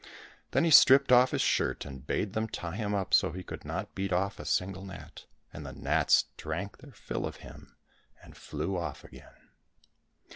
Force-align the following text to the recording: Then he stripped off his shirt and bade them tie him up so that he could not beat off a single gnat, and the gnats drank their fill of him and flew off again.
Then 0.49 0.63
he 0.63 0.71
stripped 0.71 1.11
off 1.11 1.29
his 1.29 1.43
shirt 1.43 1.85
and 1.85 2.07
bade 2.07 2.33
them 2.33 2.47
tie 2.49 2.75
him 2.75 2.95
up 2.95 3.13
so 3.13 3.29
that 3.29 3.37
he 3.37 3.43
could 3.43 3.63
not 3.63 3.93
beat 3.93 4.11
off 4.11 4.39
a 4.39 4.45
single 4.45 4.83
gnat, 4.83 5.25
and 5.53 5.63
the 5.63 5.73
gnats 5.73 6.25
drank 6.37 6.79
their 6.79 6.93
fill 6.93 7.23
of 7.27 7.35
him 7.45 7.75
and 8.23 8.35
flew 8.35 8.75
off 8.75 9.03
again. 9.03 9.49